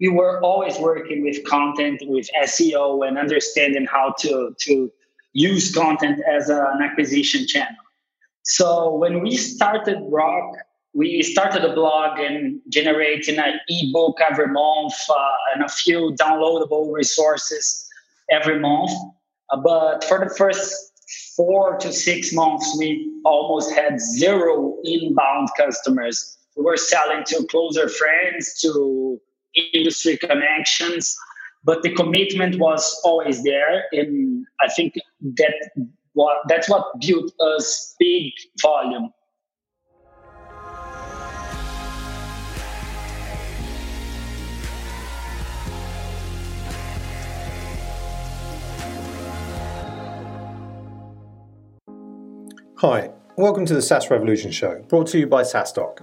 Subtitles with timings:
[0.00, 4.90] we were always working with content, with SEO, and understanding how to to
[5.32, 7.76] use content as an acquisition channel.
[8.42, 10.56] So when we started Rock,
[10.94, 16.92] we started a blog and generating an ebook every month uh, and a few downloadable
[16.92, 17.86] resources
[18.30, 18.92] every month.
[19.50, 20.72] Uh, but for the first
[21.36, 26.38] four to six months, we almost had zero inbound customers.
[26.56, 29.20] We were selling to closer friends, to
[29.72, 31.16] industry connections,
[31.64, 33.84] but the commitment was always there.
[33.92, 35.70] And I think that
[36.12, 39.10] what, that's what built us big volume
[52.80, 56.00] Hi, welcome to the SaaS Revolution Show, brought to you by SaaStock.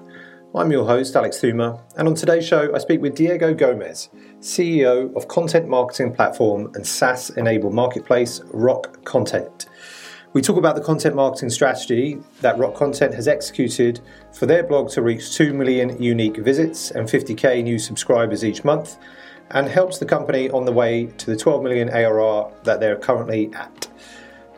[0.55, 5.11] I'm your host, Alex Theuma, and on today's show, I speak with Diego Gomes, CEO
[5.16, 9.66] of content marketing platform and SaaS enabled marketplace Rock Content.
[10.33, 14.91] We talk about the content marketing strategy that Rock Content has executed for their blog
[14.91, 18.97] to reach 2 million unique visits and 50k new subscribers each month,
[19.50, 23.52] and helps the company on the way to the 12 million ARR that they're currently
[23.56, 23.88] at.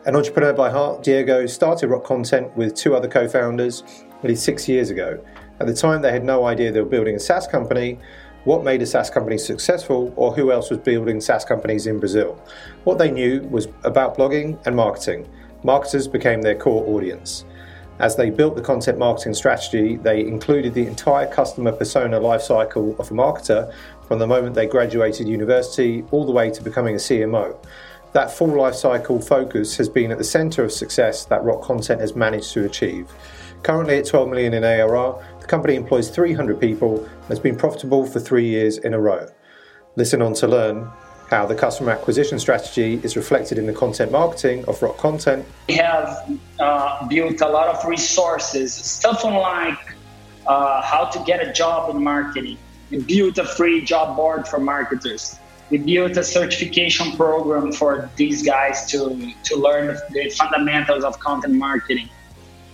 [0.04, 3.82] An entrepreneur by heart, Diego started Rock Content with two other co founders
[4.22, 5.18] nearly six years ago.
[5.58, 7.98] At the time, they had no idea they were building a SaaS company,
[8.44, 12.40] what made a SaaS company successful, or who else was building SaaS companies in Brazil.
[12.84, 15.28] What they knew was about blogging and marketing.
[15.64, 17.44] Marketers became their core audience.
[17.98, 23.10] As they built the content marketing strategy, they included the entire customer persona lifecycle of
[23.10, 23.72] a marketer
[24.06, 27.56] from the moment they graduated university all the way to becoming a CMO.
[28.12, 32.00] That full life cycle focus has been at the center of success that Rock Content
[32.00, 33.10] has managed to achieve.
[33.62, 38.04] Currently at 12 million in ARR, the company employs 300 people and has been profitable
[38.04, 39.28] for three years in a row.
[39.94, 40.90] Listen on to learn
[41.30, 45.46] how the customer acquisition strategy is reflected in the content marketing of Rock Content.
[45.68, 49.78] We have uh, built a lot of resources, stuff like
[50.48, 52.58] uh, how to get a job in marketing.
[52.90, 55.38] We built a free job board for marketers
[55.70, 61.54] we built a certification program for these guys to, to learn the fundamentals of content
[61.54, 62.08] marketing.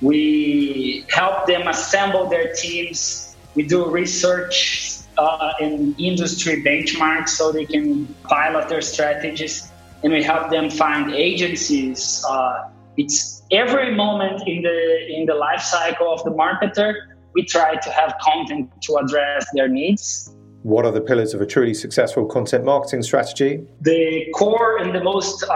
[0.02, 3.36] We help them assemble their teams.
[3.54, 9.70] We do research uh, and industry benchmarks so they can pilot their strategies.
[10.02, 12.24] And we help them find agencies.
[12.28, 16.94] Uh, it's every moment in the in the life cycle of the marketer.
[17.34, 21.46] We try to have content to address their needs what are the pillars of a
[21.46, 23.66] truly successful content marketing strategy?
[23.80, 25.48] The core and the most uh,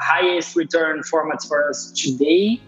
[0.00, 2.60] highest return formats for us today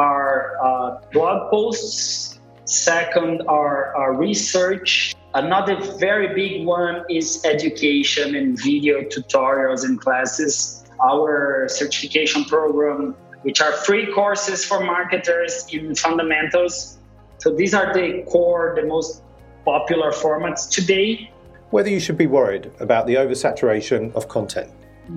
[0.00, 2.40] are uh, blog posts.
[2.64, 5.14] Second are, are research.
[5.34, 10.84] Another very big one is education and video tutorials and classes.
[11.04, 16.98] Our certification program, which are free courses for marketers in fundamentals.
[17.38, 19.22] So these are the core, the most
[19.64, 21.30] popular formats today.
[21.70, 24.70] Whether you should be worried about the oversaturation of content.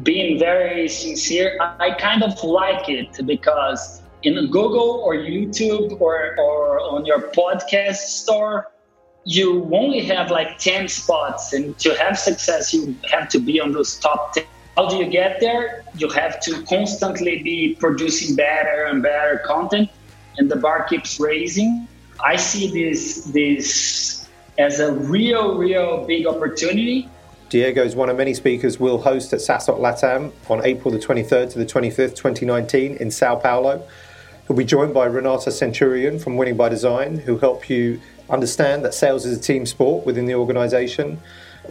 [0.04, 6.80] Being very sincere, I kind of like it because in Google or YouTube or, or
[6.80, 8.72] on your podcast store,
[9.26, 11.54] you only have like 10 spots.
[11.54, 14.46] And to have success, you have to be on those top 10.
[14.76, 15.84] How do you get there?
[15.96, 19.90] You have to constantly be producing better and better content,
[20.38, 21.88] and the bar keeps raising.
[22.24, 27.08] I see this this as a real, real big opportunity.
[27.50, 31.52] Diego is one of many speakers we'll host at SaaStock Latam on April the 23rd
[31.52, 33.88] to the 25th, 2019 in Sao Paulo.
[34.48, 38.94] He'll be joined by Renata Centurion from Winning by Design, who'll help you understand that
[38.94, 41.22] sales is a team sport within the organization.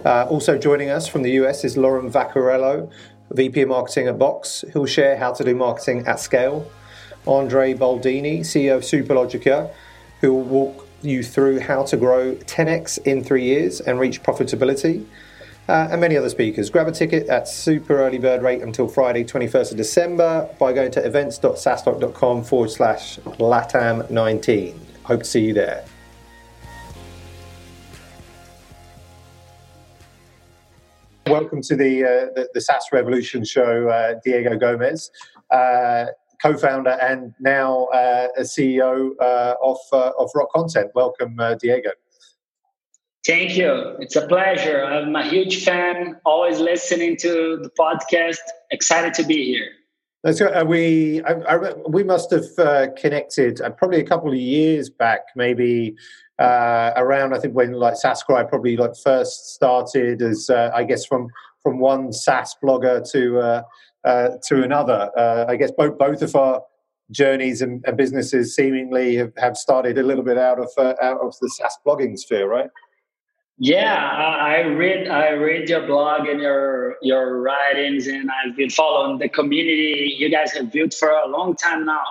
[0.07, 2.91] Uh, also joining us from the US is Lauren Vaccarello,
[3.31, 6.67] VP of Marketing at Box, who'll share how to do marketing at scale.
[7.27, 9.71] Andre Baldini, CEO of Superlogica,
[10.23, 15.05] who will walk you through how to grow 10x in three years and reach profitability.
[15.73, 16.69] Uh, and many other speakers.
[16.69, 20.91] Grab a ticket at super early bird rate until Friday, 21st of December by going
[20.91, 24.79] to events.saastock.com forward slash LATAM19.
[25.05, 25.83] Hope to see you there.
[31.27, 35.11] Welcome to the, uh, the, the SaaS Revolution show, uh, Diego Gomes.
[35.51, 36.05] Uh,
[36.43, 40.91] co-founder and now uh, a CEO uh, of uh, of Rock Content.
[40.95, 41.93] Welcome, uh, Diego.
[43.25, 43.97] Thank you.
[44.01, 44.85] It's a pleasure.
[44.85, 46.17] I'm a huge fan.
[46.25, 48.39] Always listening to the podcast.
[48.73, 49.69] Excited to be here.
[50.25, 50.53] That's good.
[50.53, 55.21] Uh, we I, I, we must have uh, connected probably a couple of years back,
[55.37, 55.97] maybe
[56.39, 61.05] uh, around I think when like SaaScribe probably like first started as uh, I guess
[61.05, 61.29] from
[61.63, 63.63] from one SaaS blogger to uh,
[64.05, 65.11] uh to another.
[65.17, 66.63] Uh, I guess both both of our
[67.11, 71.21] journeys and, and businesses seemingly have, have, started a little bit out of uh, out
[71.21, 72.71] of the SaaS blogging sphere, right?
[73.59, 79.19] Yeah, I read I read your blog and your your writings, and I've been following
[79.19, 82.03] the community you guys have built for a long time now.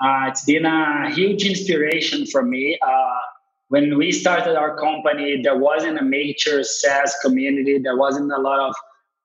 [0.00, 2.78] Uh, it's been a huge inspiration for me.
[2.80, 3.18] Uh,
[3.68, 7.78] when we started our company, there wasn't a major SaaS community.
[7.78, 8.74] There wasn't a lot of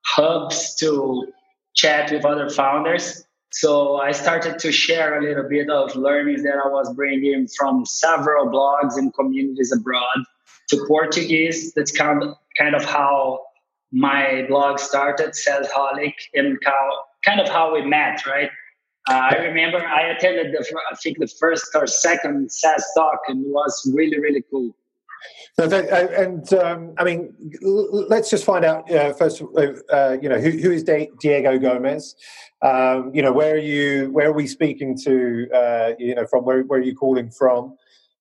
[0.05, 1.27] hubs to
[1.75, 3.23] chat with other founders.
[3.51, 7.85] So I started to share a little bit of learnings that I was bringing from
[7.85, 10.25] several blogs and communities abroad
[10.69, 11.73] to Portuguese.
[11.73, 13.41] That's kind of, kind of how
[13.91, 16.89] my blog started, SaaSholic, and how,
[17.25, 18.49] kind of how we met, right?
[19.09, 23.45] Uh, I remember I attended the I think the first or second SaaS talk and
[23.45, 24.73] it was really really cool.
[25.59, 29.41] So, uh, and um, I mean, let's just find out uh, first.
[29.41, 32.15] Uh, you know, who, who is Diego Gomes?
[32.61, 34.09] Um, you know, where are you?
[34.11, 35.47] Where are we speaking to?
[35.53, 37.77] Uh, you know, from where, where are you calling from?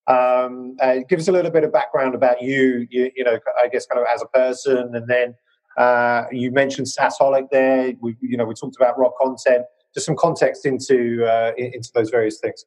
[0.06, 3.10] Um, uh, give us a little bit of background about you, you.
[3.14, 5.34] You know, I guess kind of as a person, and then
[5.78, 7.92] uh, you mentioned SaaSholic there.
[8.00, 9.64] We, you know, we talked about rock content
[9.94, 12.64] just some context into uh, into those various things.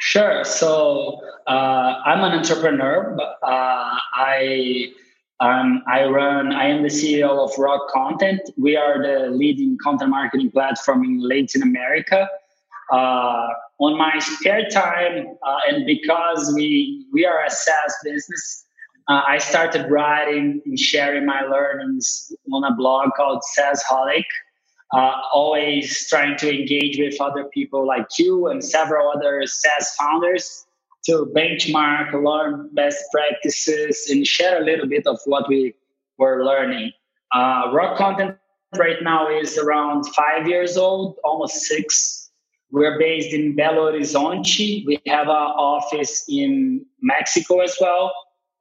[0.00, 0.44] Sure.
[0.44, 3.16] So uh, I'm an entrepreneur.
[3.20, 4.88] Uh, I
[5.40, 6.52] um, I run.
[6.52, 8.40] I am the CEO of Rock Content.
[8.56, 12.28] We are the leading content marketing platform in Latin America.
[12.92, 18.64] Uh, on my spare time, uh, and because we we are a SaaS business,
[19.08, 24.24] uh, I started writing and sharing my learnings on a blog called SaaSholic
[24.94, 30.66] uh, always trying to engage with other people like you and several other SaaS founders
[31.06, 35.74] to benchmark, learn best practices, and share a little bit of what we
[36.16, 36.92] were learning.
[37.32, 38.36] Uh, Rock Content
[38.76, 42.23] right now is around five years old, almost six.
[42.74, 44.84] We're based in Belo Horizonte.
[44.84, 48.12] We have an office in Mexico as well.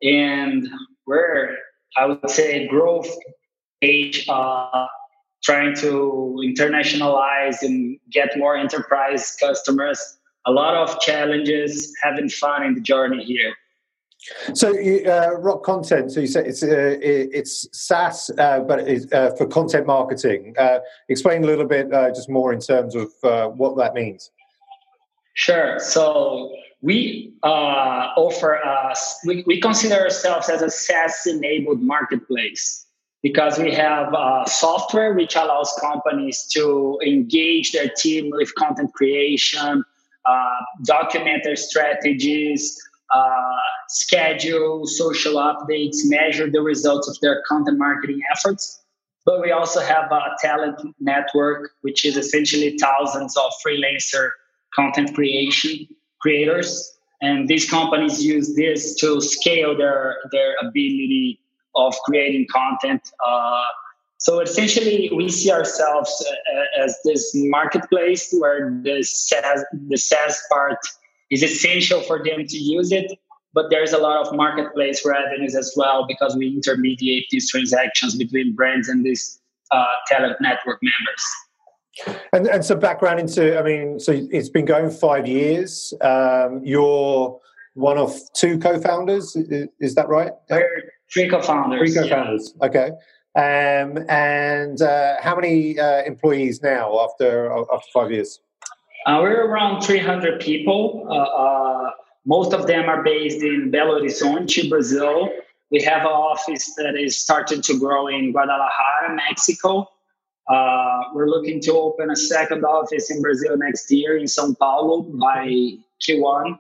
[0.04, 0.70] And
[1.08, 1.58] we're,
[1.98, 3.10] I would say, growth
[3.82, 4.86] age uh,
[5.44, 10.00] trying to internationalize and get more enterprise customers.
[10.46, 13.56] A lot of challenges, having fun in the journey here.
[14.54, 16.12] So, uh, rock content.
[16.12, 20.56] So you say it's uh, it's SaaS, uh, but it's uh, for content marketing.
[20.58, 20.80] Uh,
[21.10, 23.12] explain a little bit, uh, just more in terms of
[23.58, 24.32] what that means.
[25.34, 25.80] Sure.
[25.80, 29.20] So we offer us.
[29.26, 32.86] We, we consider ourselves as a SaaS-enabled marketplace
[33.24, 34.14] because we have
[34.48, 39.84] software which allows companies to engage their team with content creation,
[40.86, 42.78] document their strategies,
[43.14, 43.60] uh,
[43.94, 48.82] schedule social updates, measure the results of their content marketing efforts.
[49.26, 54.32] But we also have a talent network, which is essentially thousands of freelancer
[54.76, 55.88] content creation
[56.20, 56.98] creators.
[57.22, 61.40] And these companies use this to scale their, their ability
[61.76, 63.02] of creating content.
[63.26, 63.64] Uh,
[64.18, 70.80] so essentially, we see ourselves uh, as this marketplace where the SaaS, the SaaS part
[71.30, 73.12] is essential for them to use it,
[73.54, 78.54] but there's a lot of marketplace revenues as well because we intermediate these transactions between
[78.56, 79.40] brands and these
[79.72, 82.22] uh, talent network members.
[82.34, 85.94] And, and some background into, I mean, so it's been going five years.
[86.02, 87.40] Um, you're
[87.76, 90.32] one of two co-founders, is, is that right?
[90.50, 91.94] We're Three co-founders.
[91.94, 92.54] Three co-founders.
[92.60, 92.68] Yeah.
[92.68, 92.92] Okay.
[93.36, 98.40] Um, and uh, how many uh, employees now after after five years?
[99.06, 101.08] Uh, we're around 300 people.
[102.26, 105.30] Most of them are based in Belo Horizonte, Brazil.
[105.72, 109.90] We have an office that is starting to grow in Guadalajara, Mexico.
[110.50, 115.02] Uh, we're looking to open a second office in Brazil next year in São Paulo
[115.02, 115.48] by
[116.02, 116.58] Q1.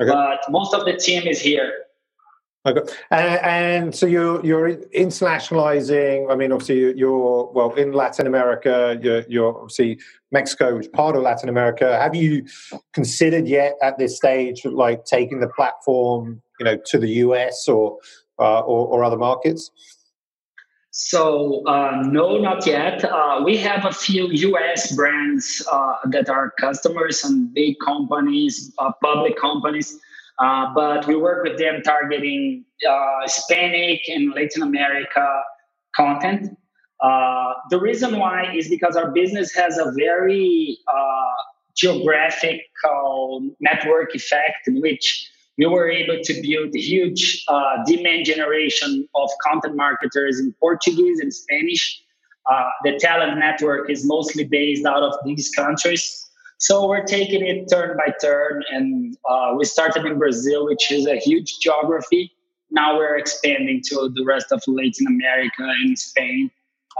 [0.00, 0.10] Okay.
[0.10, 1.72] But most of the team is here.
[2.68, 6.30] Okay, and, and, so you're you're internationalizing.
[6.30, 8.98] I mean, obviously you're well in Latin America.
[9.00, 9.98] You're, you're obviously
[10.32, 11.98] Mexico, which is part of Latin America.
[11.98, 12.44] Have you
[12.92, 17.96] considered yet at this stage, like taking the platform, you know, to the US or
[18.38, 19.70] uh, or, or, other markets?
[20.90, 23.02] So uh, no, not yet.
[23.02, 28.92] Uh, we have a few US brands uh, that are customers and big companies, uh,
[29.02, 29.98] public companies
[30.38, 35.26] uh, but we work with them targeting uh, Hispanic and Latin America
[35.96, 36.56] content.
[37.00, 41.42] Uh, the reason why is because our business has a very uh,
[41.76, 45.28] geographical network effect in which
[45.58, 51.18] we were able to build a huge uh, demand generation of content marketers in Portuguese
[51.18, 52.00] and Spanish.
[52.84, 56.27] The talent network is mostly based out of these countries.
[56.58, 61.06] So we're taking it turn by turn, and uh, we started in Brazil, which is
[61.06, 62.32] a huge geography.
[62.70, 66.50] Now we're expanding to the rest of Latin America and Spain.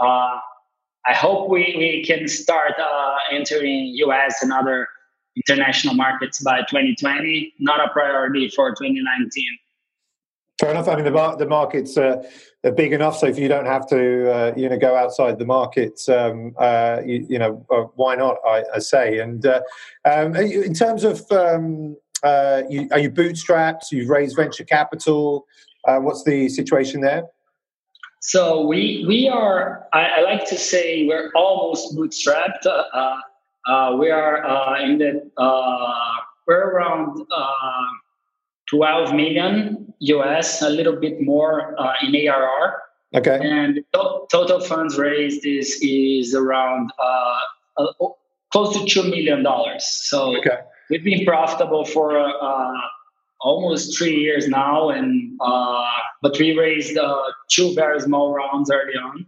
[0.00, 0.38] Uh,
[1.06, 4.86] I hope we, we can start uh, entering US and other
[5.36, 7.54] international markets by 2020.
[7.58, 9.44] Not a priority for 2019.
[10.58, 10.88] Fair enough.
[10.88, 12.20] I mean, the, the markets uh,
[12.64, 15.46] are big enough, so if you don't have to, uh, you know, go outside the
[15.46, 18.38] markets, um, uh, you, you, know, uh, why not?
[18.44, 19.20] I, I say.
[19.20, 19.60] And uh,
[20.04, 23.92] um, in terms of, um, uh, you, are you bootstrapped?
[23.92, 25.46] You've raised venture capital.
[25.84, 27.26] what's the situation there?
[28.20, 29.86] So we we are.
[29.92, 32.64] I, I like to say we're almost bootstrapped.
[33.96, 35.30] we are in the
[36.48, 37.24] we're around
[38.70, 42.82] 12 million US, a little bit more uh, in ARR.
[43.14, 43.38] Okay.
[43.42, 47.38] And to- total funds raised is is around uh,
[47.78, 48.08] uh,
[48.52, 49.84] close to two million dollars.
[49.84, 50.58] So okay.
[50.90, 52.72] we've been profitable for uh,
[53.40, 55.84] almost three years now, and uh,
[56.20, 59.26] but we raised uh, two very small rounds early on.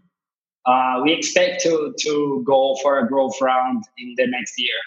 [1.02, 4.78] we expect to to go for a growth round in the next year.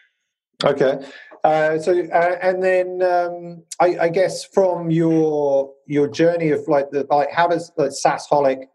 [0.63, 1.03] Okay.
[1.43, 6.89] Uh, so uh, and then um, I, I, guess from your your journey of like
[6.91, 8.67] the like how does the like SaaSholic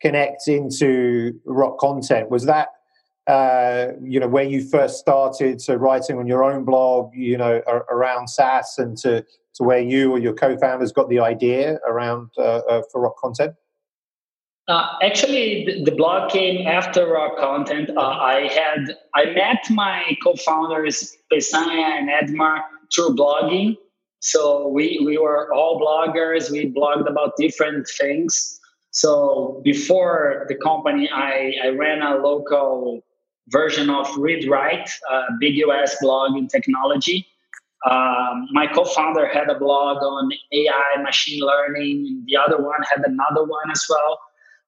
[0.00, 2.30] connect into rock content?
[2.30, 2.68] Was that
[3.26, 7.60] uh, you know where you first started so writing on your own blog you know
[7.90, 9.24] around SaaS and to
[9.54, 13.52] to where you or your co-founders got the idea around uh, uh, for rock content?
[14.72, 17.90] Uh, actually, the, the, blog came after our Content.
[17.94, 22.60] Uh, I had I met my co-founders Peçanha and Edmar
[22.90, 23.76] through blogging.
[24.20, 26.50] So we we were all bloggers.
[26.50, 28.58] We blogged about different things.
[28.92, 33.02] So before the company, I, I ran a local
[33.48, 37.26] version of ReadWrite, a big US blog in technology.
[37.90, 43.02] Um, my co-founder had a blog on AI, machine learning, and the other one had
[43.04, 44.18] another one as well.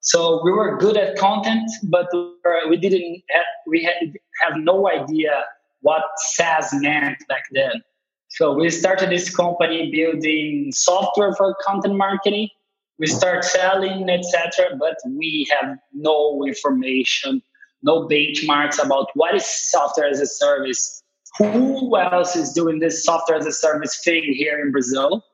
[0.05, 4.89] So we were good at content, but uh, we didn't have, we had have no
[4.89, 5.45] idea
[5.81, 7.83] what SaaS meant back then.
[8.29, 12.51] So we started this company building software for content marketing.
[12.99, 14.77] We start selling, etc.
[14.79, 17.43] But we have no information,
[17.83, 21.03] no benchmarks about what is software as a service.
[21.39, 25.25] Who else is doing this software as a service thing here in Brazil?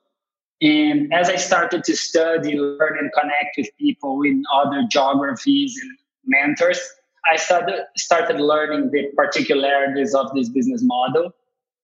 [0.63, 5.91] And as I started to study, learn, and connect with people in other geographies and
[6.27, 6.81] mentors,
[7.31, 11.33] I started, started learning the particularities of this business model.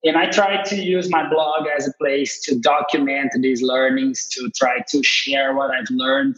[0.05, 4.51] And I tried to use my blog as a place to document these learnings, to
[4.51, 6.37] try to share what I've learned,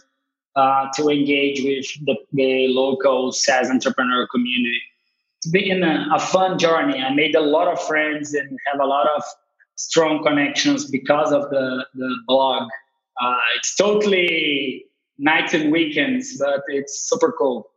[0.54, 4.80] uh, to engage with the, the local SaaS entrepreneur community.
[5.38, 7.00] It's been a, a fun journey.
[7.00, 9.22] I made a lot of friends and have a lot of
[9.78, 12.68] strong connections because of the, the blog.
[13.20, 14.84] Uh, it's totally
[15.18, 17.70] nights and weekends, but it's super cool.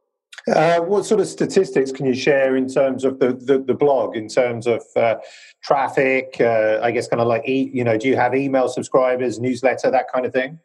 [0.48, 4.15] Uh, what sort of statistics can you share in terms of the, the, the blog,
[4.15, 5.15] in terms of uh,
[5.63, 6.38] traffic?
[6.39, 9.91] Uh, I guess kind of like, e- you know, do you have email subscribers, newsletter,
[9.91, 10.60] that kind of thing?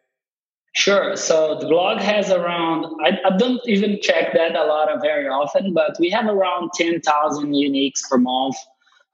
[0.74, 1.16] Sure.
[1.16, 5.28] So the blog has around, I, I don't even check that a lot of very
[5.28, 8.56] often, but we have around 10,000 uniques per month.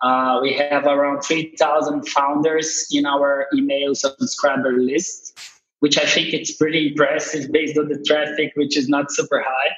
[0.02, 5.38] Uh, we have around 3,000 founders in our email subscriber list,
[5.78, 9.76] which I think it's pretty impressive based on the traffic, which is not super high.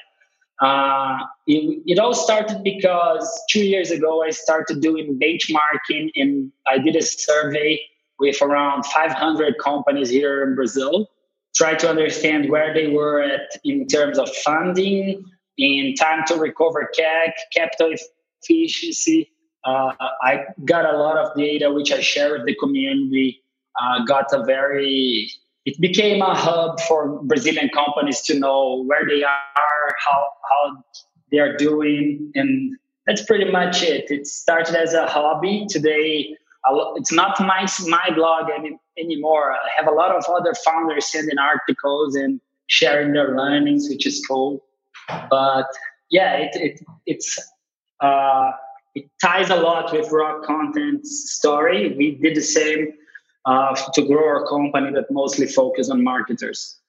[0.61, 6.77] Uh, it, it, all started because two years ago I started doing benchmarking and I
[6.77, 7.81] did a survey
[8.19, 11.09] with around 500 companies here in Brazil,
[11.55, 15.25] try to understand where they were at in terms of funding,
[15.57, 17.93] in time to recover CAC, capital
[18.41, 19.29] efficiency,
[19.65, 19.91] uh,
[20.21, 23.41] I got a lot of data which I share with the community.
[23.81, 25.31] Uh, got a very
[25.65, 30.83] it became a hub for Brazilian companies to know where they are, how how
[31.31, 34.09] they are doing, and that's pretty much it.
[34.11, 35.65] It started as a hobby.
[35.67, 36.37] Today,
[36.95, 39.53] it's not my my blog any, anymore.
[39.53, 44.23] I have a lot of other founders sending articles and sharing their learnings, which is
[44.27, 44.63] cool.
[45.29, 45.67] But
[46.11, 47.39] yeah, it, it it's
[48.01, 48.51] uh,
[48.95, 51.95] it ties a lot with rock content story.
[51.95, 52.93] We did the same
[53.45, 56.79] uh, to grow our company that mostly focus on marketers.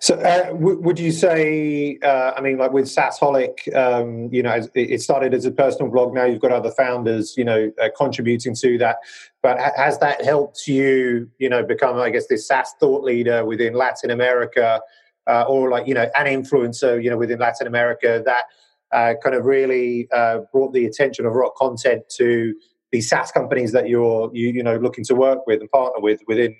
[0.00, 1.98] So, uh, w- would you say?
[2.02, 6.14] Uh, I mean, like with SaaSholic, um, you know, it started as a personal blog.
[6.14, 8.96] Now you've got other founders, you know, uh, contributing to that.
[9.42, 13.74] But has that helped you, you know, become, I guess, this SaaS thought leader within
[13.74, 14.80] Latin America,
[15.26, 18.44] uh, or like, you know, an influencer, you know, within Latin America that
[18.92, 22.54] uh, kind of really uh, brought the attention of rock content to
[22.92, 26.20] the SaaS companies that you're, you, you know, looking to work with and partner with
[26.26, 26.56] within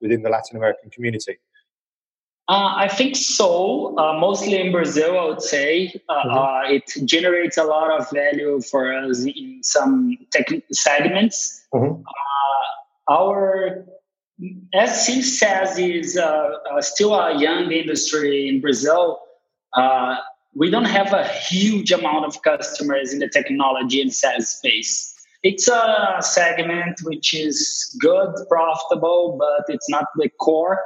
[0.00, 1.38] within the Latin American community?
[2.48, 3.94] Uh, I think so.
[3.98, 6.00] Uh, mostly in Brazil, I would say.
[6.08, 6.38] Uh, mm-hmm.
[6.38, 11.66] Uh, it generates a lot of value for us in some tech segments.
[11.74, 12.00] Mm-hmm.
[12.00, 13.84] Uh, our,
[14.72, 15.06] as
[15.38, 19.20] says, is uh, still a young industry in Brazil.
[20.58, 25.14] We don't have a huge amount of customers in the technology and SaaS space.
[25.42, 30.80] It's a segment which is good, profitable, but it's not the core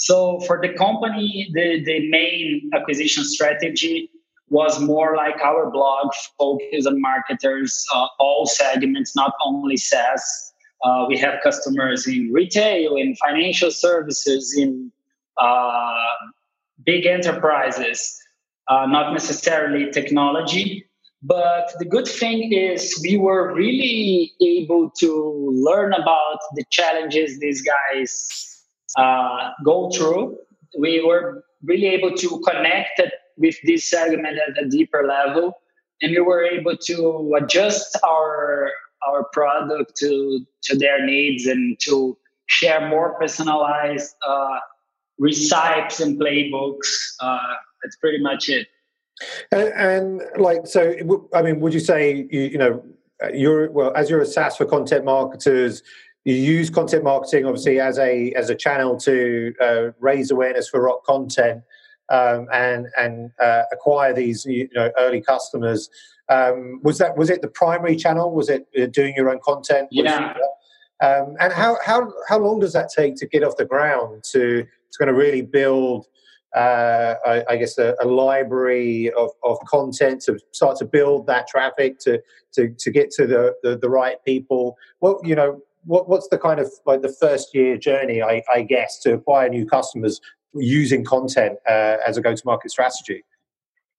[0.00, 4.10] so for the company, the, the main acquisition strategy
[4.48, 10.54] was more like our blog focus on marketers, uh, all segments, not only SaaS.
[10.82, 14.90] Uh, we have customers in retail, in financial services, in
[15.36, 16.14] uh,
[16.86, 18.18] big enterprises,
[18.70, 20.86] uh, not necessarily technology.
[21.22, 27.62] But the good thing is we were really able to learn about the challenges these
[27.62, 28.64] guys
[28.96, 30.38] uh, go through.
[30.78, 33.02] We were really able to connect
[33.36, 35.52] with this segment at a deeper level,
[36.00, 38.70] and we were able to adjust our
[39.06, 44.58] our product to to their needs and to share more personalized uh,
[45.18, 46.88] recipes and playbooks.
[47.20, 48.68] Uh, that's pretty much it.
[49.52, 50.94] And, and, like, so
[51.34, 52.82] I mean, would you say you, you know
[53.34, 55.82] you're well as you're a SaaS for content marketers?
[56.24, 60.82] you use content marketing obviously as a as a channel to uh, raise awareness for
[60.82, 61.62] rock content
[62.10, 65.88] um, and and uh, acquire these you know early customers.
[66.28, 68.32] Um, was that was it the primary channel?
[68.32, 69.88] Was it uh, doing your own content?
[69.90, 70.34] Yeah.
[71.02, 74.62] Um, and how how how long does that take to get off the ground to
[74.64, 76.06] to kind of really build?
[76.54, 81.46] Uh, I, I, guess a, a, library of, of content to start to build that
[81.46, 82.20] traffic to
[82.54, 84.76] to, to get to the, the, the right people.
[85.00, 88.62] Well, you know, what, what's the kind of like the first year journey, I, I
[88.62, 90.20] guess, to acquire new customers
[90.54, 93.24] using content uh, as a go-to-market strategy?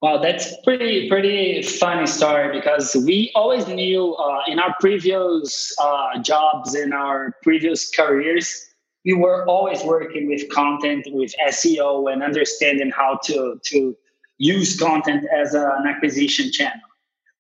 [0.02, 6.20] Well, that's pretty pretty funny story because we always knew uh, in our previous uh,
[6.24, 8.71] jobs in our previous careers
[9.06, 13.96] we were always working with content with SEO and understanding how to to
[14.38, 16.82] use content as an acquisition channel.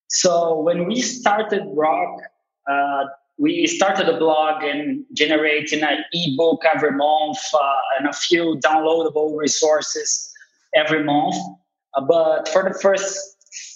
[0.07, 2.21] So when we started Rock,
[2.69, 3.05] uh,
[3.37, 9.35] we started a blog and generating an ebook every month uh, and a few downloadable
[9.35, 10.31] resources
[10.75, 11.35] every month.
[11.95, 13.17] Uh, but for the first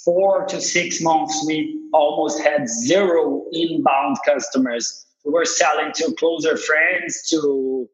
[0.04, 5.06] four to six months, we almost had zero inbound customers.
[5.26, 7.90] We were selling to closer friends, to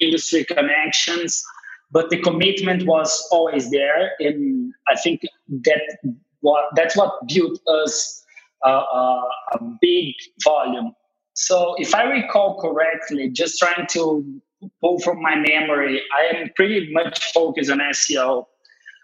[0.00, 1.42] industry connections,
[1.90, 4.12] but the commitment was always there.
[4.20, 5.98] And I think that
[6.40, 8.22] what that's what built us
[8.64, 10.94] uh, uh a big volume
[11.34, 14.40] so, if I recall correctly, just trying to
[14.80, 18.46] pull from my memory, I am pretty much focused on SEO.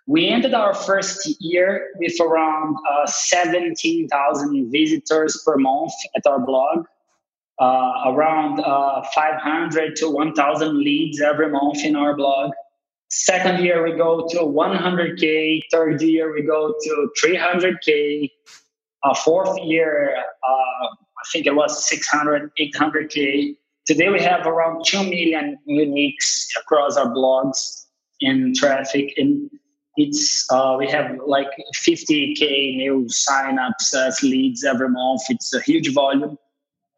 [0.07, 6.87] We ended our first year with around uh, 17,000 visitors per month at our blog,
[7.61, 12.53] around uh, 500 to 1,000 leads every month in our blog.
[13.11, 15.63] Second year, we go to 100K.
[15.71, 18.31] Third year, we go to 300K.
[19.03, 23.57] Uh, fourth year, uh, I think it was 600, 800K.
[23.87, 27.87] Today we have around 2 million uniques across our blogs
[28.21, 29.13] in traffic.
[29.17, 29.51] And
[29.97, 35.23] it's uh, we have like 50K new signups as leads every month.
[35.29, 36.39] It's a huge volume.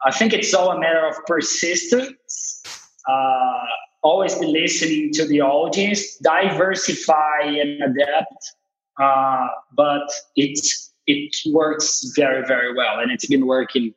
[0.04, 2.62] I think it's all a matter of persistence.
[3.08, 3.58] Uh,
[4.02, 8.52] always be listening to the audience, diversify and adapt.
[9.00, 13.94] Uh, but it's it works very very well, and it's been working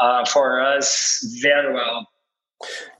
[0.00, 2.08] uh, for us very well.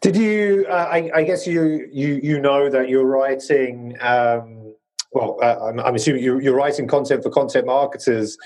[0.01, 0.67] Did you?
[0.69, 3.97] Uh, I, I, guess you you you know that you're writing.
[4.01, 4.75] Um,
[5.13, 8.37] well, uh, I'm, I'm, assuming you're, you're, writing content for content marketers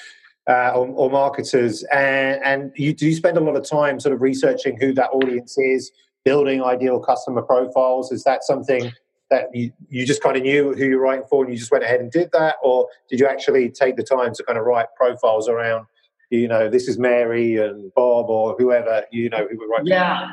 [0.48, 4.14] uh, or, or, marketers, and, and you do you spend a lot of time sort
[4.14, 5.92] of researching who that audience is,
[6.24, 8.10] building ideal customer profiles.
[8.10, 8.92] Is that something
[9.30, 11.84] that you, you just kind of knew who you're writing for, and you just went
[11.84, 14.88] ahead and did that, or did you actually take the time to kind of write
[14.96, 15.86] profiles around
[16.32, 19.88] you know, this is Mary and Bob or whoever, you know, who were writing.
[19.88, 20.30] Yeah.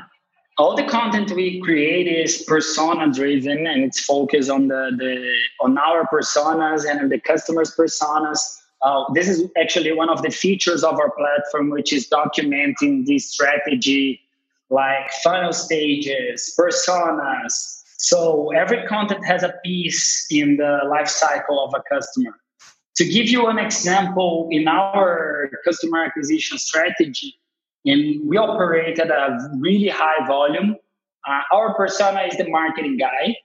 [0.57, 5.77] all the content we create is persona driven and it's focused on the, the on
[5.77, 8.39] our personas and the customers personas
[8.81, 13.19] uh, this is actually one of the features of our platform which is documenting the
[13.19, 14.19] strategy
[14.69, 21.73] like funnel stages personas so every content has a piece in the life cycle of
[21.73, 22.35] a customer
[22.95, 27.39] to give you an example in our customer acquisition strategy
[27.85, 30.75] and we operate at a really high volume.
[31.27, 33.35] Uh, our persona is the marketing guy,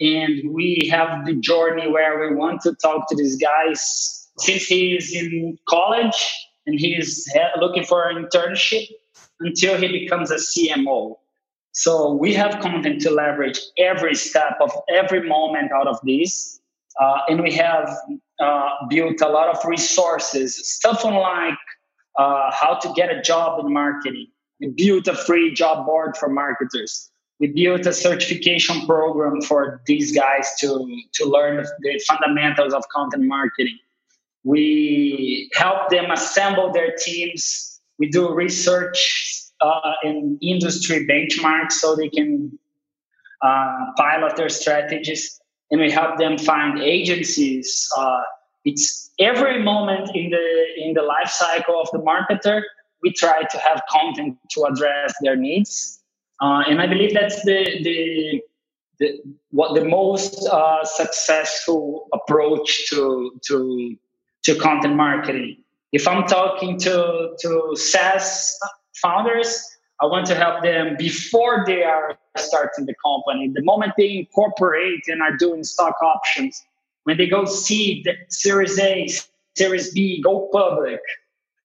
[0.00, 3.72] and we have the journey where we want to talk to these guy
[4.38, 8.86] since he is in college and he's looking for an internship
[9.40, 11.16] until he becomes a CMO.
[11.72, 16.60] So we have content to leverage every step of every moment out of this.
[17.00, 17.92] Uh, and we have
[18.40, 21.58] uh, built a lot of resources, stuff like
[22.16, 24.28] uh, how to get a job in marketing.
[24.60, 27.10] We built a free job board for marketers.
[27.40, 33.24] We built a certification program for these guys to, to learn the fundamentals of content
[33.24, 33.78] marketing.
[34.44, 37.80] We help them assemble their teams.
[37.98, 42.58] We do research uh, in industry benchmarks so they can
[43.42, 45.40] uh, pilot their strategies.
[45.70, 47.88] And we help them find agencies.
[47.96, 48.20] Uh,
[48.64, 52.62] it's every moment in the in the life cycle of the marketer
[53.02, 56.02] we try to have content to address their needs
[56.42, 58.42] uh, and i believe that's the the,
[58.98, 63.96] the what the most uh, successful approach to to
[64.44, 65.56] to content marketing
[65.92, 68.58] if i'm talking to to saas
[69.02, 69.62] founders
[70.00, 75.02] i want to help them before they are starting the company the moment they incorporate
[75.08, 76.62] and are doing stock options
[77.04, 79.08] when they go seed, Series A,
[79.56, 81.00] Series B, go public.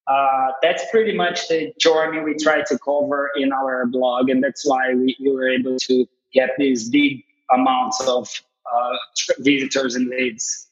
[0.07, 4.65] Uh, that's pretty much the journey we try to cover in our blog, and that's
[4.65, 8.29] why we, we were able to get these big amounts of
[8.71, 8.95] uh,
[9.39, 10.67] visitors and leads.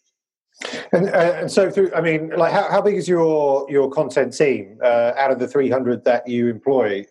[0.92, 4.36] And, uh, and, so, through, I mean, like, how, how big is your your content
[4.36, 7.06] team uh, out of the three hundred that you employ?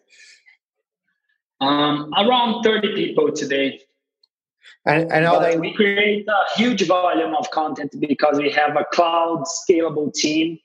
[1.61, 3.81] Um, around thirty people today.
[4.85, 5.57] And, and are they?
[5.59, 10.59] We create a huge volume of content because we have a cloud scalable team.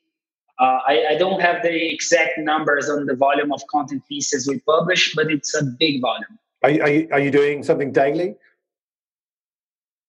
[0.60, 4.60] Uh, I, I, don't have the exact numbers on the volume of content pieces we
[4.60, 6.38] publish, but it's a big volume.
[6.62, 8.36] Are you, are you, are you doing something daily?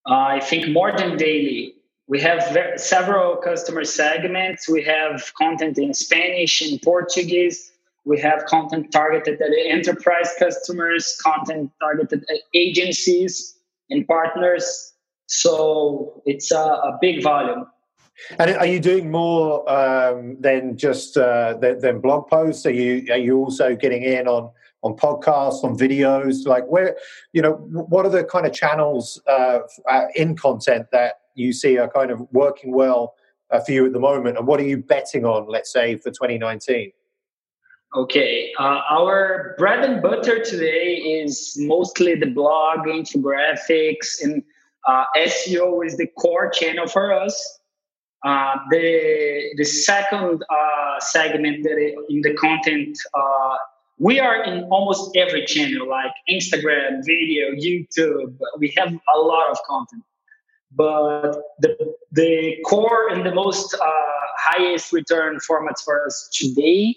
[0.07, 1.77] Uh, I think more than daily.
[2.13, 4.69] We have several customer segments.
[4.69, 7.73] We have content in Spanish, in Portuguese.
[8.05, 13.57] We have content targeted at enterprise customers, content targeted at agencies
[13.89, 14.93] and partners.
[15.25, 17.65] So it's a, a big volume.
[18.39, 22.67] And are you doing more um, than just uh, than, than, blog posts?
[22.67, 24.51] Are you are you also getting in on
[24.83, 26.45] on podcasts, on videos?
[26.45, 26.95] Like where
[27.33, 31.79] you know what are the kind of channels uh, uh in content that you see
[31.79, 33.15] are kind of working well
[33.51, 35.49] uh, for you at the moment, and what are you betting on?
[35.49, 36.93] Let's say for 2019.
[37.95, 44.43] Okay, uh, our bread and butter today is mostly the blog, infographics, and
[44.89, 47.61] uh, SEO is the core channel for us.
[48.25, 53.57] Uh, the the second uh, segment that it, in the content, uh,
[53.99, 58.39] we are in almost every channel like Instagram, video, YouTube.
[58.59, 60.03] We have a lot of content,
[60.75, 61.77] but the
[62.13, 63.81] the core and the most uh,
[64.39, 66.97] highest return formats for us today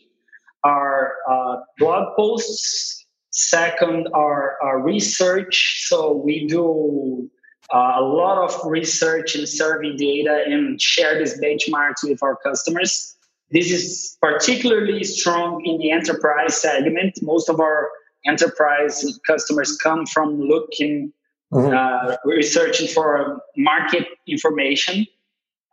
[0.63, 3.05] are uh, blog posts.
[3.31, 5.83] Second are, are research.
[5.87, 7.29] So we do
[7.73, 13.15] uh, a lot of research and survey data and share these benchmarks with our customers.
[13.51, 17.19] This is particularly strong in the enterprise segment.
[17.21, 17.89] Most of our
[18.25, 21.13] enterprise customers come from looking,
[21.53, 21.73] mm-hmm.
[21.73, 25.05] uh, researching for market information.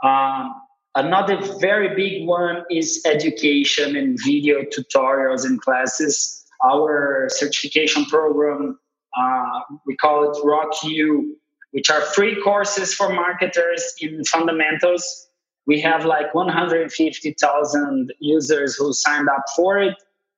[0.02, 0.54] Um,
[0.94, 6.44] Another very big one is education and video tutorials and classes.
[6.62, 8.78] Our certification program,
[9.16, 11.38] uh, we call it Rock You,
[11.70, 15.28] which are free courses for marketers in fundamentals.
[15.66, 19.94] We have like 150,000 users who signed up for it.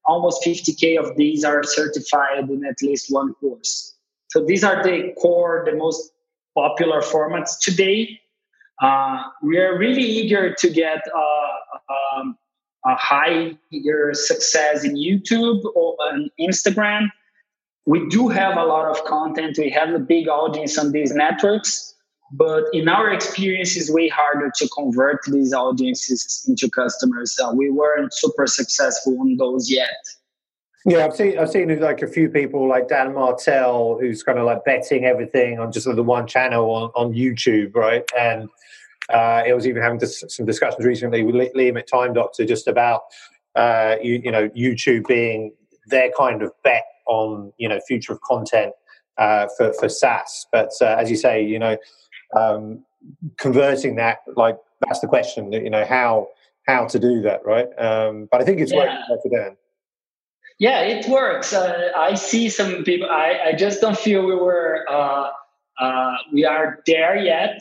[0.07, 3.94] Almost 50K of these are certified in at least one course.
[4.35, 6.11] So these are the core, the most
[6.57, 8.21] popular formats today.
[8.83, 12.37] Uh, we are really eager to get uh, um,
[12.85, 13.53] a higher
[14.13, 17.11] success in YouTube or on Instagram.
[17.87, 19.57] We do have a lot of content.
[19.57, 21.95] We have a big audience on these networks,
[22.33, 27.39] but in our experience, it's way harder to convert these audiences into customers.
[27.41, 30.03] Uh, we weren't super successful on those yet.
[30.87, 34.45] Yeah, I've seen I've seen like a few people like Dan Martell, who's kind of
[34.45, 38.05] like betting everything on just the one channel on, on YouTube, right?
[38.19, 38.51] And
[39.09, 42.69] uh, it was even having dis- some discussions recently with Liam at Time Doctor just
[42.69, 43.03] about
[43.55, 45.53] uh, you, you, know YouTube being
[45.87, 48.75] their kind of bet on you know future of content
[49.17, 50.47] uh, for for SaaS.
[50.53, 51.79] But uh, as you say, you know,
[52.37, 52.85] um,
[53.39, 55.51] converting that like that's the question.
[55.51, 56.29] You know how
[56.67, 57.69] how to do that, right?
[57.79, 58.79] Um, but I think it's yeah.
[58.81, 59.57] working for Dan.
[60.59, 61.53] Yeah, it works.
[61.53, 63.09] Uh, I see some people.
[63.11, 65.31] I, I just don't feel we were uh,
[65.81, 67.61] uh, we are there yet.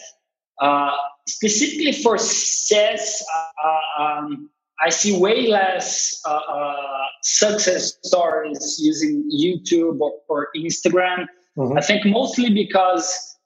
[0.61, 0.91] Uh,
[1.27, 4.49] specifically for SaaS, uh, um,
[4.81, 6.75] I see way less uh,
[7.23, 11.25] success stories using YouTube or, or Instagram.
[11.57, 11.77] Mm-hmm.
[11.77, 13.37] I think mostly because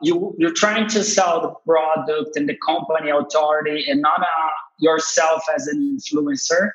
[0.00, 4.22] you you're trying to sell the product and the company authority, and not
[4.78, 6.70] yourself as an influencer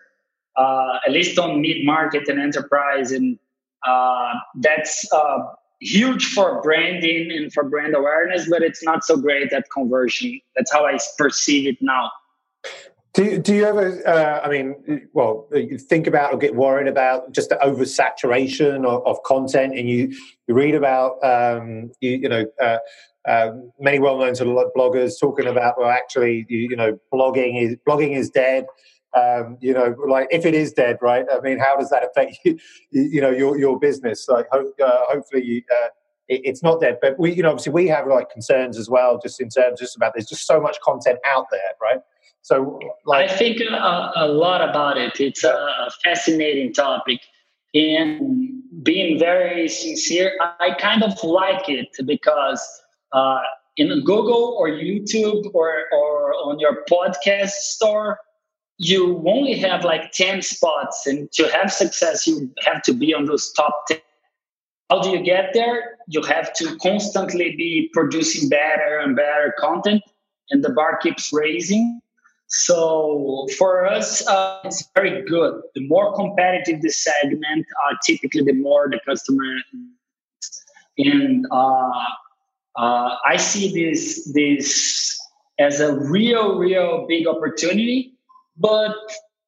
[0.57, 3.11] uh, at least on mid market and enterprise.
[3.11, 3.37] And
[3.85, 5.39] uh, that's uh,
[5.81, 10.39] huge for branding and for brand awareness, but it's not so great at conversion.
[10.55, 12.11] That's how I perceive it now.
[13.13, 15.47] Do do you ever, uh, I mean, well,
[15.87, 20.13] think about or get worried about just the oversaturation of, of content and you,
[20.47, 22.79] you read about, um, you, you know, uh,
[23.25, 27.77] uh, many well-known sort of bloggers talking about, well, actually, you, you know, blogging is
[27.87, 28.65] blogging is dead
[29.15, 31.25] um, you know, like if it is dead, right?
[31.31, 32.57] I mean, how does that affect you,
[32.91, 34.27] you know, your your business?
[34.27, 35.87] Like, ho- uh, hopefully, uh,
[36.27, 36.97] it, it's not dead.
[37.01, 39.95] But we, you know, obviously, we have like concerns as well, just in terms just
[39.95, 41.99] about there's just so much content out there, right?
[42.41, 45.19] So, like, I think a, a lot about it.
[45.19, 47.21] It's a fascinating topic,
[47.73, 52.61] and being very sincere, I kind of like it because.
[53.11, 53.39] Uh,
[53.77, 58.19] in Google or YouTube or, or on your podcast store,
[58.77, 63.25] you only have like 10 spots and to have success you have to be on
[63.25, 63.99] those top 10
[64.89, 65.97] how do you get there?
[66.07, 70.03] You have to constantly be producing better and better content
[70.51, 72.01] and the bar keeps raising.
[72.47, 75.59] So for us uh, it's very good.
[75.73, 79.55] The more competitive the segment uh, typically the more the customer
[80.97, 82.05] and uh,
[82.77, 85.19] uh i see this this
[85.59, 88.14] as a real real big opportunity
[88.57, 88.95] but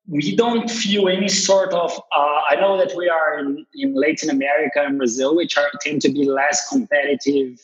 [0.07, 4.29] we don't feel any sort of uh, i know that we are in, in latin
[4.29, 7.59] america and brazil which are tend to be less competitive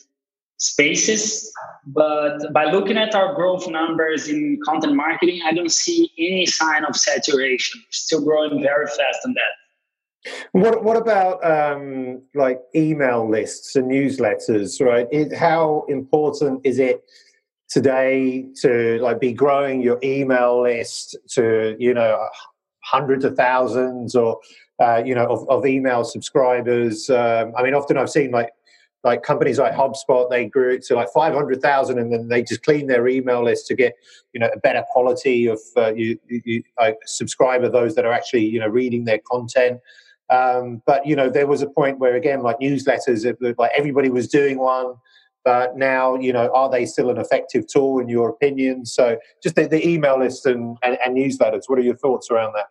[0.56, 1.52] spaces
[1.86, 6.84] but by looking at our growth numbers in content marketing i don't see any sign
[6.84, 7.82] of saturation.
[7.90, 10.32] Still growing very fast on that.
[10.52, 15.06] What what about um, like email lists and newsletters right?
[15.12, 17.04] It, how important is it
[17.68, 22.28] today to like be growing your email list to you know
[22.84, 24.38] hundreds of thousands or
[24.82, 28.50] uh, you know of, of email subscribers um, i mean often i've seen like
[29.04, 32.86] like companies like HubSpot, they grew it to like 500,000 and then they just clean
[32.86, 33.94] their email list to get,
[34.32, 36.62] you know, a better quality of uh, you, you,
[37.04, 39.78] subscriber, those that are actually, you know, reading their content.
[40.30, 44.08] Um, but, you know, there was a point where, again, like newsletters, it, like everybody
[44.08, 44.94] was doing one
[45.44, 48.86] but now you know are they still an effective tool in your opinion?
[48.86, 52.54] So just the, the email list and, and, and, newsletters what are your thoughts around
[52.54, 52.68] that?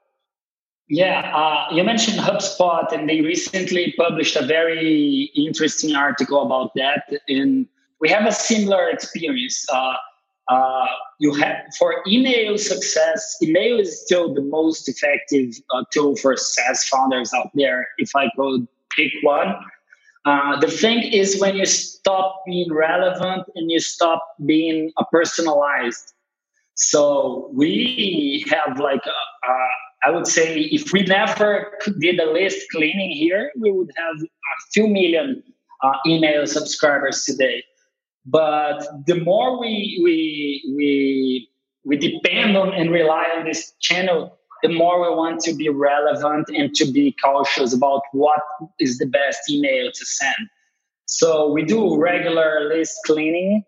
[0.89, 7.03] Yeah uh, you mentioned hubspot and they recently published a very interesting article about that
[7.29, 7.67] and
[8.03, 9.65] we have a similar experience.
[9.71, 9.93] Uh,
[10.49, 10.86] uh,
[11.19, 16.83] you have for email success email is still the most effective uh, tool for SaaS
[16.89, 17.88] founders out there.
[17.97, 19.55] If i could pick one
[20.25, 26.13] uh, the thing is when you stop being relevant and you stop being a personalized.
[26.75, 29.53] So we have like, a, a,
[30.05, 34.71] I would say, if we never did a list cleaning here, we would have a
[34.73, 35.43] few million
[35.83, 37.63] uh, email subscribers today.
[38.25, 41.49] But the more we we we
[41.83, 46.49] we depend on and rely on this channel, the more we want to be relevant
[46.56, 48.39] and to be cautious about what
[48.80, 50.49] is the best email to send.
[51.06, 53.65] So we do regular list cleaning.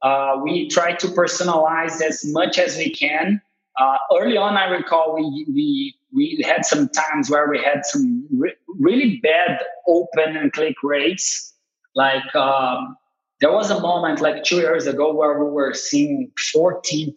[0.00, 3.42] Uh, we try to personalize as much as we can.
[3.78, 8.26] Uh, early on, I recall we, we, we had some times where we had some
[8.32, 11.52] re- really bad open and click rates.
[11.94, 12.96] Like um,
[13.40, 17.14] there was a moment like two years ago where we were seeing 14%,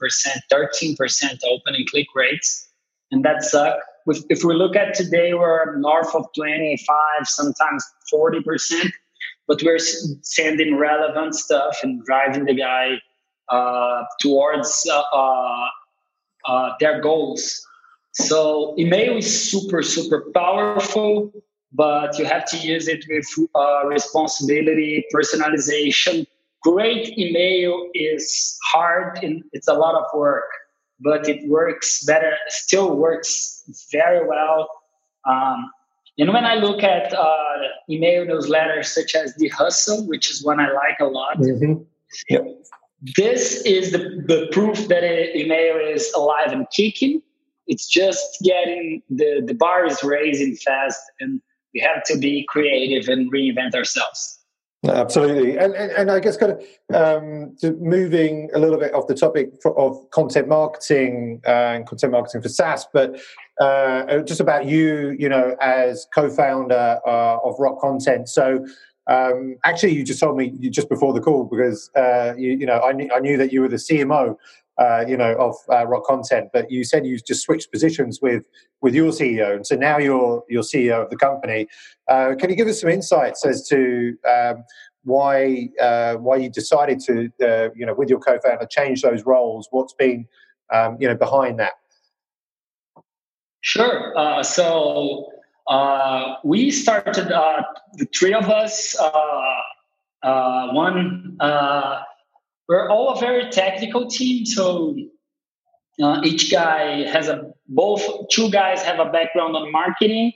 [0.51, 2.67] 13% open and click rates
[3.11, 3.83] and that sucked.
[4.07, 6.87] If we look at today, we're north of 25,
[7.25, 8.91] sometimes 40%,
[9.47, 9.79] but we're
[10.21, 12.97] sending relevant stuff and driving the guy
[13.49, 15.65] uh, towards uh, uh,
[16.45, 17.65] uh, their goals.
[18.13, 21.31] So email is super, super powerful,
[21.71, 26.25] but you have to use it with uh, responsibility, personalization.
[26.63, 30.49] Great email is hard and it's a lot of work,
[31.01, 34.69] but it works better, still works very well.
[35.27, 35.71] Um,
[36.17, 37.57] and when I look at uh,
[37.89, 41.83] email newsletters such as The Hustle, which is one I like a lot, mm-hmm.
[42.29, 42.45] yep.
[43.15, 45.03] this is the, the proof that
[45.35, 47.21] email is alive and kicking.
[47.67, 51.41] It's just getting the, the bar is raising fast, and
[51.73, 54.39] we have to be creative and reinvent ourselves.
[54.83, 59.13] Absolutely, and, and, and I guess kind of um, moving a little bit off the
[59.13, 63.21] topic of content marketing and content marketing for SaaS, but
[63.59, 68.27] uh, just about you, you know, as co-founder uh, of Rock Content.
[68.27, 68.65] So,
[69.05, 72.79] um, actually, you just told me just before the call because uh, you, you, know
[72.79, 74.35] I, knew, I knew that you were the CMO,
[74.81, 78.43] uh, you know, of uh, Rock Content, but you said you just switched positions with
[78.81, 81.67] with your CEO, and so now you're you're CEO of the company.
[82.07, 84.63] Uh, can you give us some insights as to um,
[85.03, 85.69] why
[86.25, 87.29] why you decided to,
[87.75, 89.67] you know, with your co-founder, change those roles?
[89.71, 90.27] What's been
[90.71, 91.73] um, you know behind that?
[93.61, 94.17] Sure.
[94.17, 95.27] Uh, so
[95.67, 97.61] uh, we started uh,
[97.93, 98.95] the three of us.
[98.99, 99.61] Uh,
[100.23, 102.01] uh, one, uh,
[102.71, 104.45] we're all a very technical team.
[104.45, 104.95] So
[106.23, 108.01] each guy has a both.
[108.29, 110.31] Two guys have a background on marketing.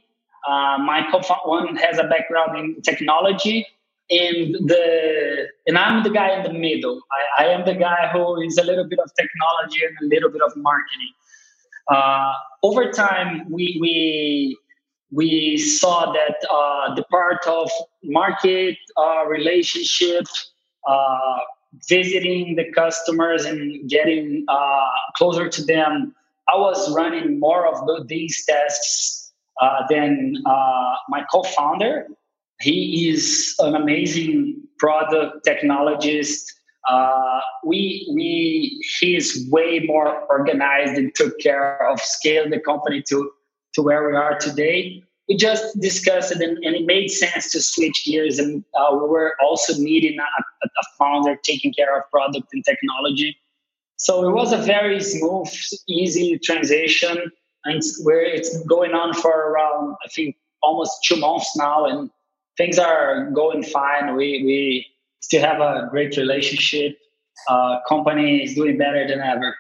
[0.92, 1.00] my
[1.46, 3.66] one has a background in technology,
[4.10, 7.00] and the and I'm the guy in the middle.
[7.18, 10.30] I, I am the guy who is a little bit of technology and a little
[10.30, 11.14] bit of marketing.
[11.88, 14.58] Uh, over time, we we
[15.20, 17.72] we saw that uh, the part of
[18.04, 20.26] market uh, relationship,
[20.86, 21.38] uh,
[21.88, 24.86] visiting the customers and getting uh,
[25.16, 26.14] closer to them,
[26.48, 30.42] I was running more of these tasks uh, than
[31.10, 32.08] my co-founder.
[32.62, 36.44] He is an amazing product technologist
[36.88, 43.32] uh, we we he's way more organized and took care of scaling the company to
[43.74, 45.04] to where we are today.
[45.28, 48.38] We just discussed it, and, and it made sense to switch gears.
[48.38, 53.36] And uh, we were also meeting a, a, founder taking care of product and technology.
[53.98, 55.50] So it was a very smooth,
[55.88, 57.32] easy transition,
[57.64, 62.12] and where it's going on for around I think almost two months now, and
[62.58, 64.16] things are going fine.
[64.16, 64.86] We we
[65.22, 66.98] still have a great relationship.
[67.50, 69.56] Uh, company is doing better than ever.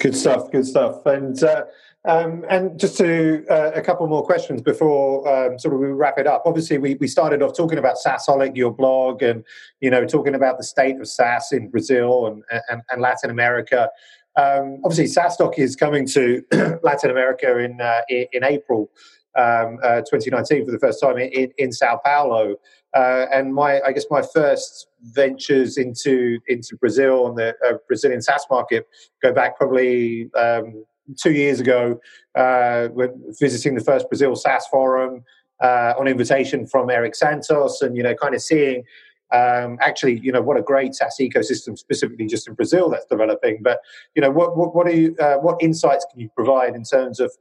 [0.00, 0.50] Good stuff.
[0.50, 1.06] Good stuff.
[1.06, 1.64] And uh,
[2.06, 6.18] um, and just to uh, a couple more questions before um, sort of we wrap
[6.18, 6.42] it up.
[6.44, 9.44] Obviously, we, we started off talking about SaaSholic, your blog, and
[9.80, 13.88] you know talking about the state of SaaS in Brazil and and, and Latin America.
[14.36, 16.42] Um, obviously, SaaStock is coming to
[16.82, 18.90] Latin America in uh, in April
[19.36, 22.56] um, uh, 2019 for the first time in, in Sao Paulo.
[22.94, 28.22] Uh, and my, I guess my first ventures into into Brazil and the uh, Brazilian
[28.22, 28.86] SaaS market
[29.20, 30.84] go back probably um,
[31.20, 32.00] two years ago,
[32.34, 35.24] uh, when visiting the first Brazil SaaS forum
[35.62, 38.84] uh, on invitation from Eric Santos, and you know, kind of seeing.
[39.32, 43.62] Um, actually, you know what a great SaaS ecosystem, specifically just in Brazil, that's developing.
[43.62, 43.80] But
[44.14, 45.16] you know, what what, what are you?
[45.18, 47.32] Uh, what insights can you provide in terms of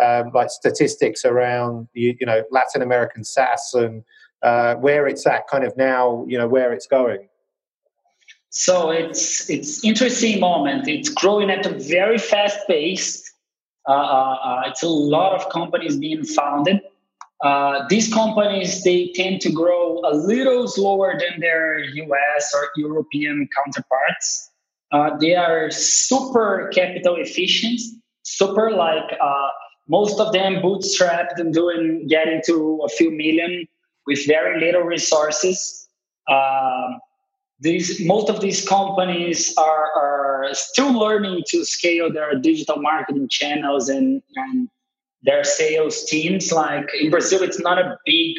[0.00, 4.04] um, like statistics around you, you know Latin American SaaS and
[4.42, 7.28] uh, where it's at kind of now, you know, where it's going?
[8.50, 10.86] So it's it's interesting moment.
[10.86, 13.22] It's growing at a very fast pace.
[13.88, 16.80] Uh, uh, uh it's a lot of companies being founded.
[17.42, 22.52] Uh, these companies they tend to grow a little slower than their U.S.
[22.54, 24.50] or European counterparts.
[24.92, 27.80] Uh, they are super capital efficient,
[28.22, 29.16] super like
[29.92, 33.68] most of them bootstrapped and doing getting to a few million
[34.06, 35.86] with very little resources.
[36.36, 36.98] Um,
[37.60, 43.90] these most of these companies are, are still learning to scale their digital marketing channels
[43.90, 44.68] and, and
[45.22, 46.50] their sales teams.
[46.50, 48.34] Like in Brazil, it's not a big.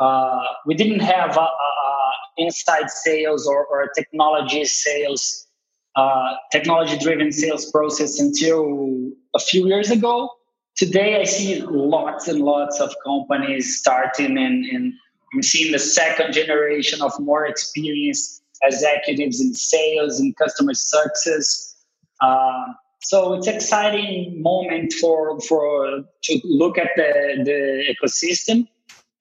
[0.00, 1.92] Uh, we didn't have a, a, a
[2.38, 5.46] inside sales or, or technology sales,
[5.94, 10.30] uh, technology driven sales process until a few years ago
[10.76, 14.94] today I see lots and lots of companies starting and,
[15.34, 21.74] I'm seeing the second generation of more experienced executives in sales and customer success.
[22.20, 22.66] Uh,
[23.02, 28.68] so it's exciting moment for for to look at the, the ecosystem.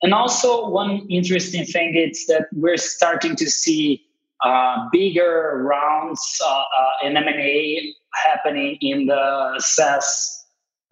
[0.03, 4.05] And also one interesting thing is that we're starting to see
[4.43, 10.44] uh, bigger rounds uh, uh, in M&A happening in the SaaS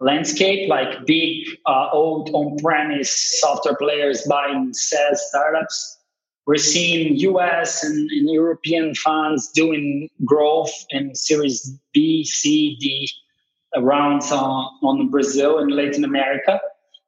[0.04, 5.98] landscape, like big uh, old on-premise software players buying SaaS startups.
[6.46, 13.10] We're seeing US and, and European funds doing growth in Series B, C, D
[13.80, 16.60] rounds on, on Brazil and Latin America.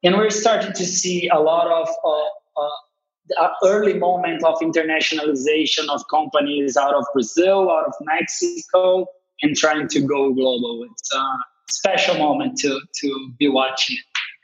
[0.03, 6.01] And we're starting to see a lot of uh, uh, early moment of internationalization of
[6.09, 9.05] companies out of Brazil, out of Mexico,
[9.43, 10.83] and trying to go global.
[10.89, 11.23] It's a
[11.69, 13.97] special moment to to be watching.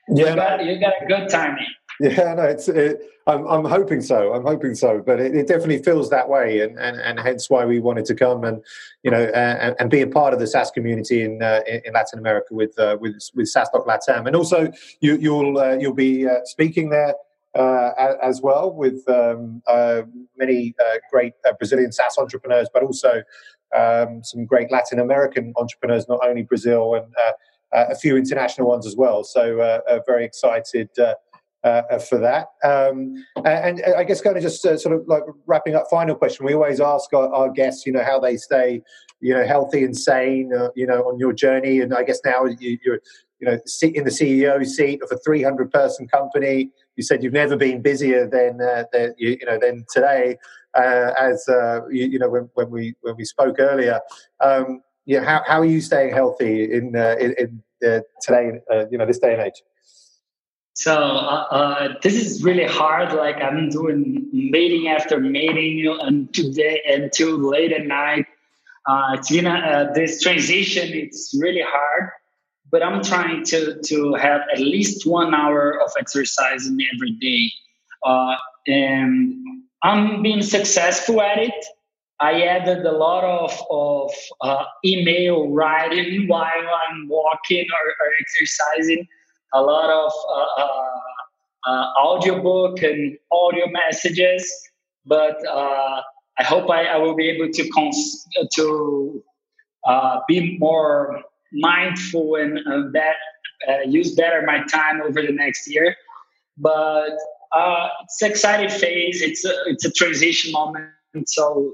[0.10, 1.68] Yeah, you got, you got a good timing.
[2.00, 2.68] Yeah, no, it's.
[2.68, 4.34] It, I'm, I'm hoping so.
[4.34, 7.66] I'm hoping so, but it, it, definitely feels that way, and, and, and hence why
[7.66, 8.62] we wanted to come and
[9.04, 12.20] you know and, and be a part of the SaaS community in uh, in Latin
[12.20, 16.40] America with uh, with with SaaStock Latam, and also you, you'll uh, you'll be uh,
[16.46, 17.16] speaking there.
[17.56, 20.02] Uh, as well, with um, uh,
[20.36, 20.74] many
[21.12, 23.22] great Brazilian SaaS entrepreneurs, but also
[23.76, 27.14] um, some great Latin American entrepreneurs, not only Brazil and
[27.74, 29.24] a few international ones as well.
[29.24, 30.90] So, very excited
[31.64, 32.48] uh, for that.
[32.64, 36.46] Um, and, I guess kind of just uh, sort of like wrapping up, final question.
[36.46, 38.82] We always ask our, our guests, you know, how they stay,
[39.22, 41.80] you know, healthy and sane, uh, you know, on your journey.
[41.80, 43.00] And I guess now you, are
[43.40, 46.70] you know, in the CEO seat of a 300 person company.
[46.96, 48.84] You said you've never been busier than, uh,
[49.18, 50.38] you, you, know, than today.
[50.76, 54.00] Uh, as uh, you, you, know, when, when we when we spoke earlier,
[54.40, 57.64] um, yeah, how, how are you staying healthy in in, in
[58.22, 58.60] today?
[58.90, 59.62] you know, this day and age.
[60.76, 63.14] So uh, uh, this is really hard.
[63.14, 68.26] Like I'm doing meeting after meeting and today until late at night.
[68.86, 70.90] Uh, it's been a, uh, this transition.
[70.92, 72.10] It's really hard,
[72.72, 77.52] but I'm trying to to have at least one hour of exercise every day,
[78.04, 78.36] uh,
[78.68, 81.66] and I'm being successful at it.
[82.20, 84.12] I added a lot of of
[84.42, 89.08] uh, email writing while I'm walking or, or exercising
[89.54, 94.70] a lot of uh, uh, uh, audiobook and audio messages,
[95.06, 96.02] but uh,
[96.40, 99.24] I hope I, I, will be able to cons- to
[99.86, 101.22] uh, be more
[101.54, 102.60] mindful and
[103.86, 105.96] use better my time over the next year.
[106.58, 107.18] But
[107.56, 109.22] it's an exciting phase.
[109.22, 110.90] It's a, it's a transition moment.
[111.26, 111.74] So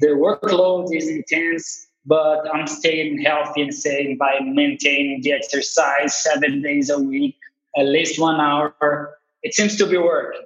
[0.00, 6.62] the workload is intense but I'm staying healthy and sane by maintaining the exercise seven
[6.62, 7.36] days a week,
[7.76, 9.18] at least one hour.
[9.42, 10.42] It seems to be working.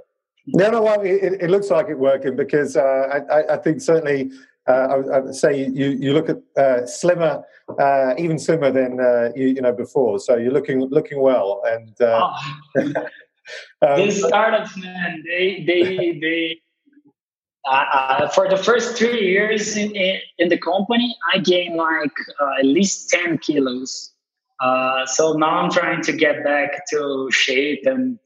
[0.47, 4.31] No, no, well, it, it looks like it working because uh, I, I, think certainly
[4.67, 4.73] uh,
[5.13, 7.43] I, would say you, you look at uh, slimmer,
[7.79, 10.19] uh, even slimmer than uh, you, you, know before.
[10.19, 11.63] So you're looking looking well.
[11.67, 12.35] And oh.
[13.87, 16.61] um, these startups, man, they they they
[17.69, 19.95] uh, for the first three years in,
[20.39, 24.13] in the company, I gained like uh, at least 10 kilos.
[24.61, 28.19] Uh, so now I'm trying to get back to shape and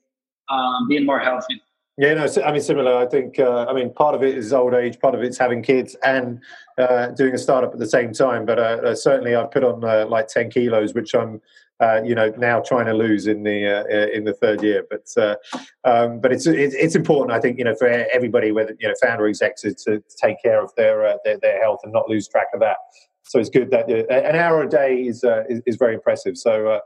[0.48, 1.60] um, being more healthy.
[1.96, 2.96] Yeah, no, I mean, similar.
[2.96, 5.62] I think, uh, I mean, part of it is old age, part of it's having
[5.62, 6.40] kids and
[6.76, 8.44] uh, doing a startup at the same time.
[8.44, 11.40] But uh, certainly I've put on like 10 kilos, which I'm
[11.84, 14.86] uh, you know, now trying to lose in the uh, in the third year.
[14.88, 15.36] But uh,
[15.84, 19.26] um, but it's, it's important, I think, you know, for everybody, whether you know, founder
[19.26, 22.46] execs, to, to take care of their, uh, their, their health and not lose track
[22.54, 22.78] of that.
[23.24, 26.38] So it's good that uh, an hour a day is uh, is, is, very impressive.
[26.38, 26.80] So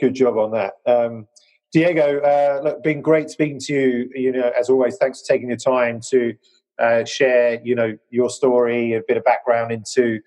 [0.00, 0.74] good job on that.
[0.86, 1.26] Um,
[1.72, 4.10] Diego, look, been great speaking to you.
[4.14, 6.34] You know, as always, thanks for taking the time to
[7.06, 10.20] share, you know, your story, a bit of background into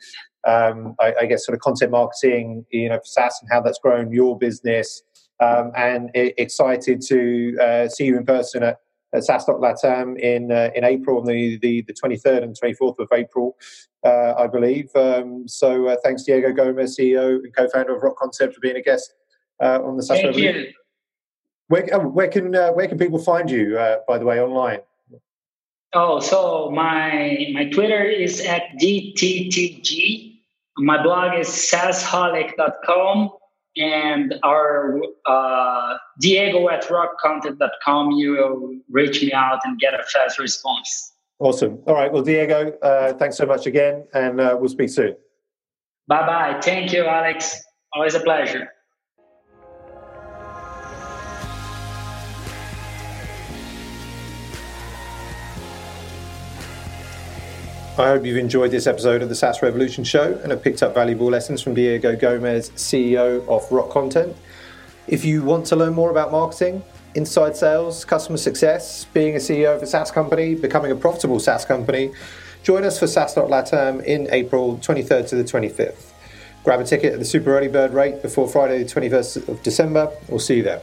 [0.48, 3.80] um, I, I, guess sort of content marketing, you know, for SaaS and how that's
[3.80, 5.04] grown your business.
[5.40, 8.78] Um, and it, excited to uh, see you in person at,
[9.14, 13.08] at SaaStock Latam in uh, in April, on the, the, the 23rd and 24th of
[13.14, 13.56] April,
[14.04, 14.90] uh, I believe.
[14.96, 18.82] Um, so uh, thanks, Diego Gomes, CEO and co-founder of Rock Content, for being a
[18.82, 19.14] guest
[19.62, 20.72] uh, on the SaaS Thank you.
[21.68, 23.76] Where, oh, where can uh, where can people find you,
[24.08, 24.80] by the way, online?
[25.94, 30.32] Oh, so my my Twitter is at dttg
[30.78, 33.30] my blog is saasholic.com
[33.78, 38.12] and our uh, Diego at rockcontent.com.
[38.12, 41.14] You will reach me out and get a fast response.
[41.40, 41.80] Awesome.
[41.88, 42.12] All right.
[42.12, 45.16] Well, Diego, uh, thanks so much again, and uh, we'll speak soon.
[46.08, 46.60] Bye bye.
[46.62, 47.64] Thank you, Alex.
[47.94, 48.70] Always a pleasure.
[58.02, 60.96] I hope you've enjoyed this episode of the SaaS Revolution Show and have picked up
[60.96, 64.36] valuable lessons from Diego Gomes, CEO of Rock Content.
[65.08, 66.82] If you want to learn more about marketing,
[67.14, 71.64] inside sales, customer success, being a CEO of a SaaS company, becoming a profitable SaaS
[71.64, 72.12] company,
[72.64, 76.12] join us for SaaStock Latam in April 23rd to the 25th.
[76.64, 80.12] Grab a ticket at the super early bird rate before Friday, the 21st of December.
[80.28, 80.82] We'll see you there.